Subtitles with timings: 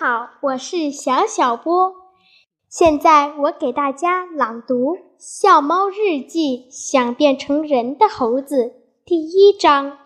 [0.00, 1.92] 好，我是小小波。
[2.68, 8.74] 现在我给大家朗读《笑猫日记》，想变成人的猴子
[9.04, 9.98] 第一章：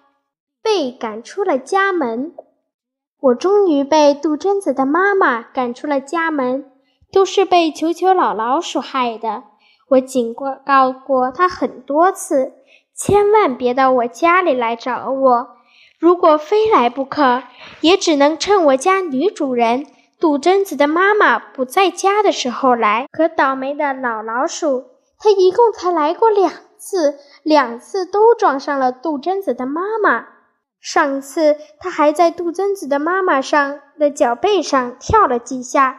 [0.63, 2.33] 被赶出了家门。
[3.21, 6.73] 我终于被杜真子的妈妈赶出了家门，
[7.13, 9.43] 都是被球球老老鼠害的。
[9.91, 10.33] 我警
[10.65, 12.55] 告过他很多次，
[12.95, 15.49] 千万别到我家里来找我。
[16.03, 17.45] 如果非来不可，
[17.81, 19.87] 也只能趁我家女主人
[20.19, 23.07] 杜真子的妈妈不在家的时候来。
[23.13, 30.27] 可倒霉的老老鼠，它一共才来过两次，两次都撞上了杜真子的妈妈。
[30.81, 35.99] 上次，它还在杜真子的妈妈上的脚背上跳了几下；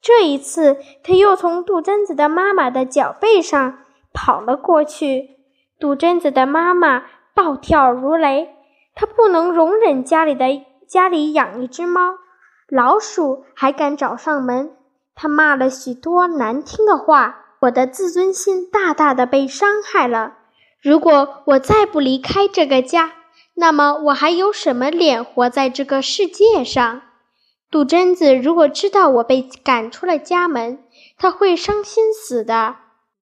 [0.00, 3.80] 这一次，它又从杜真子的妈妈的脚背上
[4.14, 5.36] 跑了过去。
[5.78, 7.02] 杜真子的妈妈
[7.34, 8.48] 暴跳如雷。
[8.94, 10.46] 他不能容忍家里的
[10.86, 12.14] 家里养一只猫，
[12.68, 14.76] 老鼠还敢找上门。
[15.14, 20.34] 他骂了许多难听的话，我的自尊心大大的被伤害了。
[20.82, 23.12] 如果我再不离开这个家，
[23.54, 27.02] 那么我还有什么脸活在这个世界上？
[27.70, 30.82] 杜真子如果知道我被赶出了家门，
[31.16, 32.76] 他会伤心死的。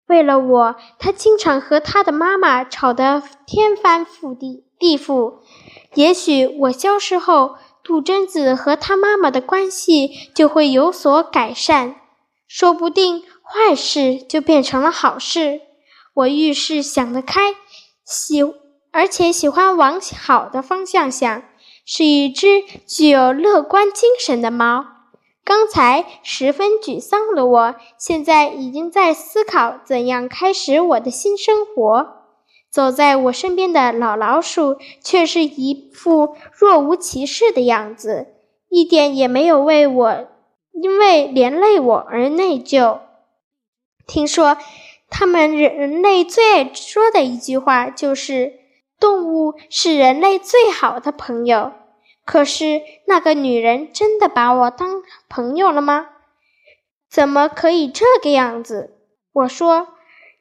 [0.08, 5.40] 为了我，他经常和他的妈妈吵得天翻覆地地府。
[5.94, 11.96] 也许我消失后，杜真子和他妈妈的关系就会有所改善，
[12.48, 15.62] 说不定坏事就变成了好事。
[16.14, 17.56] 我遇事想得开，
[18.06, 18.42] 喜
[18.92, 21.44] 而且喜欢往好的方向想，
[21.86, 24.86] 是一只具有乐观精神的猫。
[25.44, 32.19] 刚才十分沮丧的我，现在已经在思考怎样开始我的新生活。
[32.70, 38.28] 走在我身边的老老鼠却是一副若无其事的样子，
[38.70, 40.28] 一点也没有为我
[40.72, 43.00] 因为连累我而内疚。
[44.06, 44.58] 听说
[45.10, 48.54] 他们人类最爱说的一句话就是
[49.00, 51.74] “动物是人类最好的朋友”。
[52.26, 56.10] 可是那个女人真的把我当朋友了吗？
[57.10, 58.96] 怎么可以这个样子？
[59.32, 59.88] 我说，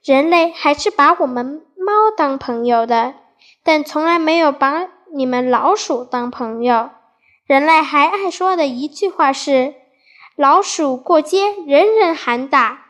[0.04, 3.14] 人类还是把我们猫当朋友的，
[3.64, 6.90] 但从来没有把你们老鼠当朋友。
[7.46, 9.72] 人类还爱说的一句话是
[10.36, 12.82] ：“老鼠过街，人人喊打。”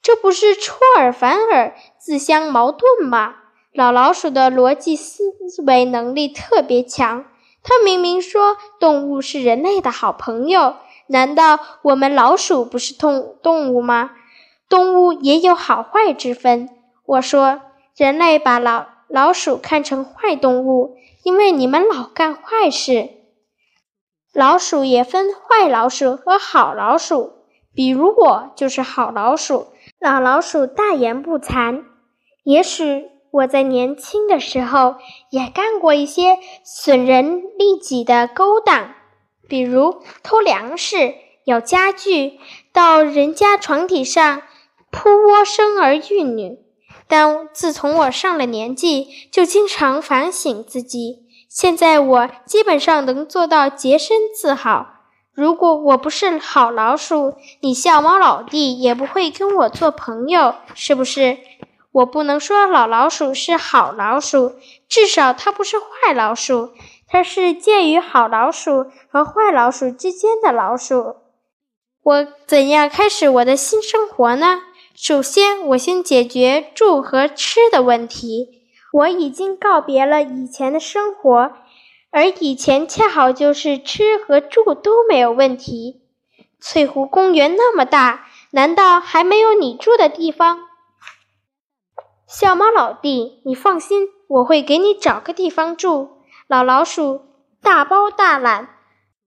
[0.00, 3.34] 这不是出尔反尔、自相矛盾吗？
[3.74, 5.22] 老老鼠的逻辑思
[5.66, 7.26] 维能力特别强。
[7.62, 10.76] 他明明说动物是人类的好朋友，
[11.08, 14.12] 难道我们老鼠不是动动物吗？
[14.66, 16.70] 动物也有好坏之分。
[17.04, 17.60] 我说，
[17.96, 23.08] 人类把老老鼠看成坏动物，因为你们老干坏事。
[24.34, 27.32] 老鼠也分坏老鼠和好老鼠，
[27.74, 29.68] 比如我就是好老鼠。
[29.98, 31.84] 老老鼠大言不惭，
[32.44, 33.10] 也许。
[33.32, 34.96] 我在年轻的时候
[35.30, 38.94] 也干过一些损人利己的勾当，
[39.46, 41.14] 比如偷粮食、
[41.44, 42.38] 咬家具、
[42.72, 44.40] 到人家床底上
[44.90, 46.65] 铺窝生儿育女。
[47.08, 51.24] 但自从我上了年纪，就经常反省自己。
[51.48, 54.94] 现在我基本上能做到洁身自好。
[55.32, 61.38] 如果我不是好老鼠，你笑猫老弟也不会跟我做朋友，是不是？
[61.92, 64.54] 我不能说老老鼠是好老鼠，
[64.88, 66.70] 至少它不是坏老鼠，
[67.06, 71.16] 它是介于好老鼠和坏老鼠之间的老鼠。
[72.02, 74.60] 我怎样开始我的新生活呢？
[74.98, 78.62] 首先，我先解决住和吃的问题。
[78.94, 81.52] 我已经告别了以前的生活，
[82.10, 86.00] 而以前恰好就是吃和住都没有问题。
[86.58, 90.60] 翠湖公园那么大，难道还没有你住的地方？
[92.26, 96.22] 小猫老弟，你放心，我会给你找个地方住。
[96.48, 97.20] 老老鼠
[97.60, 98.70] 大包大揽，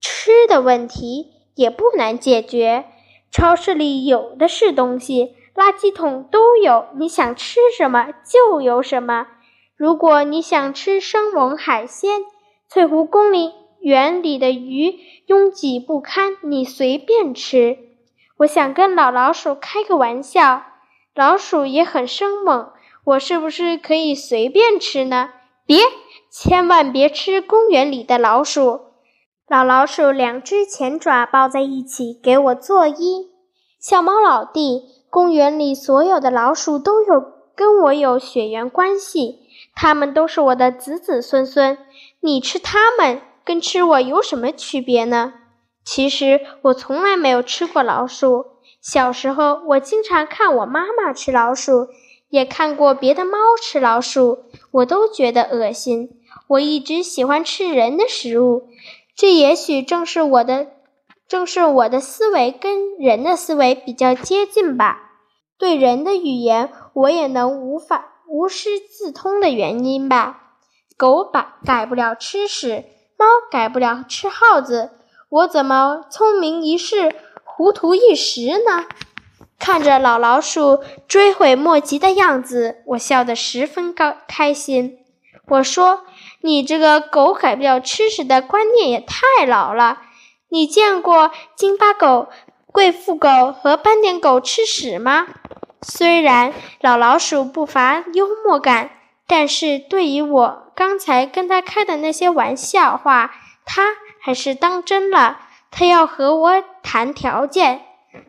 [0.01, 2.85] 吃的问题也不难解决。
[3.31, 9.27] 超市里有的是东西，垃圾桶都有，你想吃什么就有什么。
[9.75, 12.21] 如果你想吃生猛海鲜，
[12.67, 13.31] 翠湖公
[13.79, 17.77] 园里的鱼拥挤不堪，你随便吃。
[18.39, 20.63] 我想跟老老鼠开个玩笑，
[21.15, 22.71] 老鼠也很生猛。
[23.05, 25.31] 我是不是可以随便吃呢？
[25.65, 25.81] 别，
[26.29, 28.81] 千万别吃公园里的老鼠。
[29.47, 33.27] 老老鼠两只前爪抱在一起，给我作揖。
[33.79, 37.23] 小猫老弟，公园里所有的老鼠都有
[37.55, 39.39] 跟我有血缘关系，
[39.75, 41.77] 它们都是我的子子孙孙。
[42.19, 45.33] 你吃它们，跟吃我有什么区别呢？
[45.83, 48.45] 其实我从来没有吃过老鼠。
[48.81, 51.87] 小时候，我经常看我妈妈吃老鼠，
[52.29, 56.21] 也看过别的猫吃老鼠，我都觉得恶心。
[56.47, 58.69] 我一直喜欢吃人的食物，
[59.15, 60.67] 这也许正是我的，
[61.29, 65.11] 正是我的思维跟人的思维比较接近吧。
[65.59, 70.55] 对人的语言，我也能无法无师自通的原因吧。
[70.97, 72.83] 狗改改不了吃屎，
[73.15, 74.89] 猫改不了吃耗子，
[75.29, 78.85] 我怎么聪明一世，糊涂一时呢？
[79.59, 84.97] 看着老老鼠追悔莫及的样子，我笑得十分高开心。
[85.47, 86.05] 我说
[86.41, 90.01] ：“你这个狗改不了吃屎的观念也太老了。
[90.49, 92.29] 你见过京巴狗、
[92.67, 95.27] 贵妇狗和斑点狗吃屎吗？”
[95.81, 98.89] 虽然老老鼠不乏幽默感，
[99.25, 103.31] 但是对于我刚才跟他开的那些玩笑话，
[103.65, 105.39] 他还是当真了。
[105.71, 107.81] 他要和我谈条件，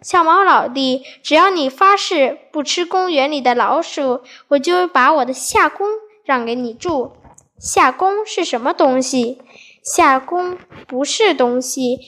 [0.03, 5.89] 小毛老弟，只要你发誓不吃公园里的老鼠，我就把我的夏宫
[6.23, 7.15] 让给你住。
[7.59, 9.43] 夏宫是什么东西？
[9.83, 11.99] 夏宫不是东西，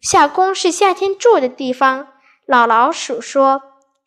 [0.00, 2.08] 夏宫是夏天住的地方。
[2.46, 3.62] 老老鼠说。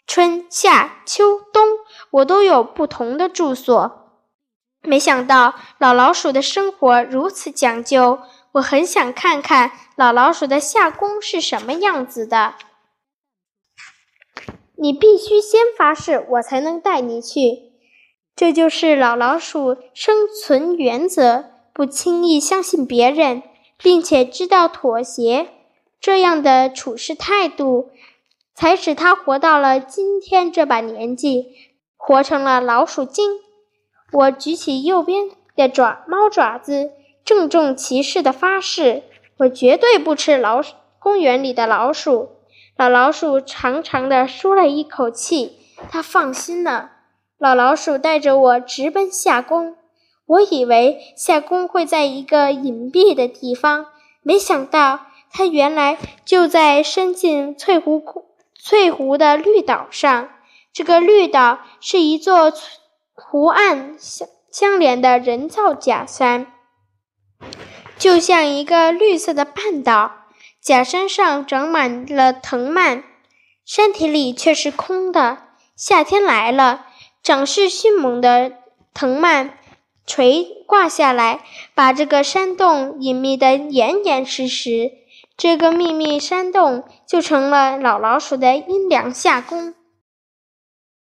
[0.05, 1.65] 春夏秋冬，
[2.11, 4.11] 我都有不同的住所。
[4.81, 8.19] 没想到老老鼠的生活如此讲究，
[8.51, 12.55] 我很想看看老老鼠的夏宫是什么样子的。
[14.75, 17.71] 你必须先发誓，我才能带你去。
[18.35, 23.43] 这就是老老鼠生存原则：不轻易相信别人，
[23.77, 25.47] 并且知道妥协。
[25.99, 27.89] 这样的处事态度。
[28.55, 31.47] 才使他活到了今天这把年纪，
[31.97, 33.39] 活成了老鼠精。
[34.11, 36.91] 我举起右边的爪猫爪子，
[37.25, 39.01] 郑重其事的发誓：
[39.37, 40.61] 我绝对不吃老
[40.99, 42.29] 公园里的老鼠。
[42.77, 45.57] 老老鼠长长的舒了一口气，
[45.89, 46.91] 他放心了。
[47.39, 49.75] 老老鼠带着我直奔下宫。
[50.25, 53.87] 我以为夏宫会在一个隐蔽的地方，
[54.21, 58.01] 没想到它原来就在深进翠湖。
[58.55, 60.29] 翠湖的绿岛上，
[60.71, 62.53] 这个绿岛是一座
[63.13, 66.53] 湖岸相相连的人造假山，
[67.97, 70.11] 就像一个绿色的半岛。
[70.61, 73.03] 假山上长满了藤蔓，
[73.65, 75.39] 山体里却是空的。
[75.75, 76.85] 夏天来了，
[77.21, 78.53] 长势迅猛的
[78.93, 79.57] 藤蔓
[80.05, 81.39] 垂挂下来，
[81.73, 84.91] 把这个山洞隐秘的严严实实。
[85.35, 89.73] 这个秘密山洞就成了老老鼠的阴凉夏宫。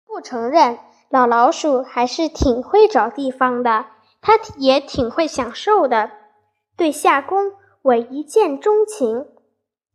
[0.05, 0.79] 不承认，
[1.09, 3.85] 老老鼠还是挺会找地方的，
[4.21, 6.11] 它也挺会享受的。
[6.75, 7.53] 对夏宫，
[7.83, 9.27] 我一见钟情，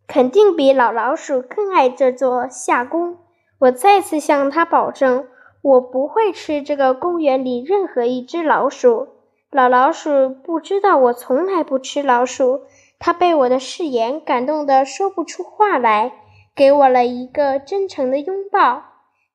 [0.07, 3.19] 肯定比老老鼠更爱这座夏宫。
[3.59, 5.27] 我再次向他保证，
[5.63, 9.09] 我不会吃这个公园里任何一只老鼠。
[9.51, 12.63] 老老鼠不知道我从来不吃老鼠。
[12.99, 16.13] 它被我的誓言感动得说不出话来，
[16.55, 18.85] 给我了一个真诚的拥抱。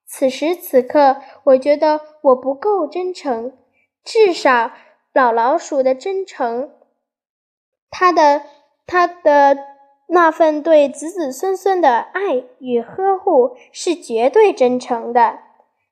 [0.06, 3.52] 此时此刻，我觉得我不够真诚，
[4.06, 4.72] 至少
[5.14, 6.72] 老老鼠的真诚，
[7.90, 8.44] 他的
[8.86, 9.58] 他的
[10.08, 15.40] 那份对子子孙孙的爱与呵护是绝对真诚的。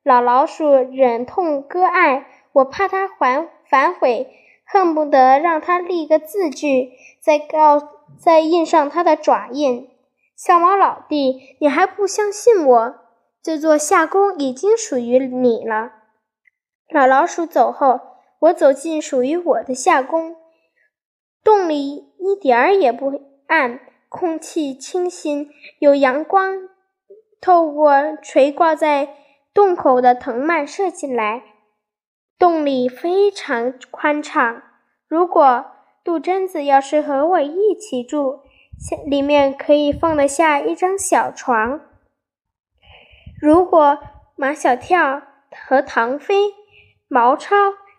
[0.05, 4.27] 老老鼠忍痛割爱，我怕他还反悔。
[4.63, 7.81] 恨不得让他立个字据，再告
[8.19, 9.89] 再印上他的爪印。
[10.35, 12.95] 小毛老弟，你还不相信我？
[13.41, 15.91] 这座夏宫已经属于你了。
[16.87, 17.99] 老老鼠走后，
[18.41, 20.35] 我走进属于我的夏宫。
[21.43, 26.69] 洞里一点儿也不暗，空气清新，有阳光
[27.41, 29.15] 透过垂挂在
[29.55, 31.41] 洞口的藤蔓射进来。
[32.37, 34.61] 洞里非常宽敞，
[35.07, 35.65] 如果
[36.03, 38.41] 杜真子要是和我一起住，
[39.07, 41.79] 里面可以放得下一张小床。
[43.41, 43.97] 如果
[44.35, 45.21] 马小跳
[45.65, 46.35] 和唐飞、
[47.07, 47.55] 毛超、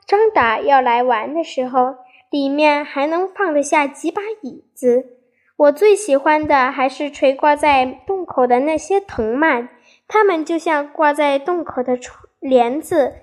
[0.07, 1.97] 张达要来玩的时候，
[2.29, 5.17] 里面还能放得下几把椅子。
[5.57, 9.71] 我最喜欢的还是垂挂在洞口的那些藤蔓，
[10.09, 11.99] 它们就像挂在洞口的
[12.41, 13.15] 帘子。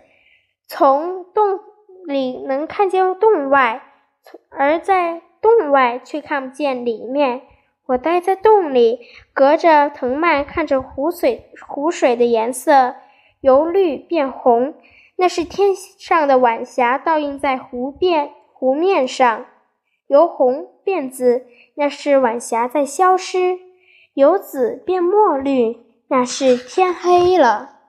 [0.68, 1.60] 从洞
[2.06, 3.84] 里能看见洞外，
[4.50, 7.42] 而在洞外却看不见里面。
[7.86, 9.02] 我待在洞里，
[9.34, 12.96] 隔着藤蔓看着湖水，湖水的颜色
[13.42, 14.74] 由绿变红，
[15.18, 19.46] 那是天上的晚霞倒映在湖边湖面上，
[20.08, 23.60] 由红变紫，那是晚霞在消失；
[24.14, 25.83] 由紫变墨绿，
[26.14, 27.83] 那是天黑了。